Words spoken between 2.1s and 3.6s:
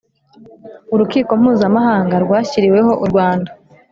rwashyiriweho u rwanda.